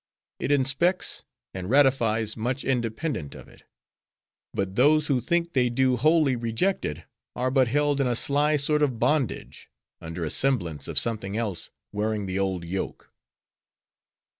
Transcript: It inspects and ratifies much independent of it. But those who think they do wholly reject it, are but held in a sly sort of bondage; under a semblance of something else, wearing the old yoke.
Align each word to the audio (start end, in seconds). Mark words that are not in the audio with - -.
It 0.39 0.51
inspects 0.51 1.25
and 1.53 1.69
ratifies 1.69 2.35
much 2.35 2.63
independent 2.65 3.35
of 3.35 3.47
it. 3.47 3.65
But 4.51 4.73
those 4.73 5.05
who 5.05 5.21
think 5.21 5.53
they 5.53 5.69
do 5.69 5.95
wholly 5.95 6.35
reject 6.35 6.85
it, 6.85 7.03
are 7.35 7.51
but 7.51 7.67
held 7.67 8.01
in 8.01 8.07
a 8.07 8.15
sly 8.15 8.55
sort 8.55 8.81
of 8.81 8.97
bondage; 8.97 9.69
under 10.01 10.25
a 10.25 10.31
semblance 10.31 10.87
of 10.87 10.97
something 10.97 11.37
else, 11.37 11.69
wearing 11.91 12.25
the 12.25 12.39
old 12.39 12.63
yoke. 12.65 13.11